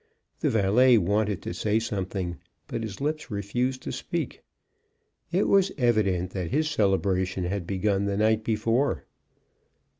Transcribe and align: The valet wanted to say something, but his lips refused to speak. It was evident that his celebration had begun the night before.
The 0.39 0.49
valet 0.49 0.97
wanted 0.97 1.43
to 1.43 1.53
say 1.53 1.77
something, 1.77 2.37
but 2.67 2.81
his 2.81 2.99
lips 2.99 3.29
refused 3.29 3.83
to 3.83 3.91
speak. 3.91 4.41
It 5.31 5.47
was 5.47 5.71
evident 5.77 6.31
that 6.31 6.49
his 6.49 6.67
celebration 6.71 7.43
had 7.43 7.67
begun 7.67 8.05
the 8.05 8.17
night 8.17 8.43
before. 8.43 9.05